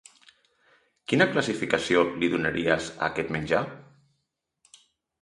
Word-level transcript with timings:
Quina 1.13 1.27
classificació 1.35 2.03
li 2.23 2.31
donaries 2.33 2.91
a 2.97 2.99
aquest 3.13 3.33
menjar? 3.39 3.65